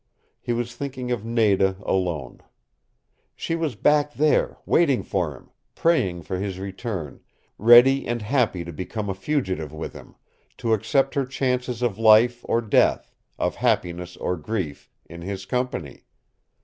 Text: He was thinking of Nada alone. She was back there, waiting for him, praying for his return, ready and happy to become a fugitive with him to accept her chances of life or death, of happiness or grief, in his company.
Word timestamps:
He 0.39 0.51
was 0.51 0.75
thinking 0.75 1.11
of 1.11 1.23
Nada 1.23 1.77
alone. 1.85 2.39
She 3.35 3.55
was 3.55 3.75
back 3.75 4.15
there, 4.15 4.57
waiting 4.65 5.03
for 5.03 5.35
him, 5.37 5.51
praying 5.75 6.23
for 6.23 6.39
his 6.39 6.57
return, 6.57 7.19
ready 7.59 8.07
and 8.07 8.19
happy 8.23 8.65
to 8.65 8.73
become 8.73 9.11
a 9.11 9.13
fugitive 9.13 9.71
with 9.71 9.93
him 9.93 10.15
to 10.57 10.73
accept 10.73 11.13
her 11.13 11.25
chances 11.27 11.83
of 11.83 11.99
life 11.99 12.43
or 12.49 12.61
death, 12.61 13.11
of 13.37 13.53
happiness 13.57 14.17
or 14.17 14.35
grief, 14.37 14.89
in 15.05 15.21
his 15.21 15.45
company. 15.45 16.05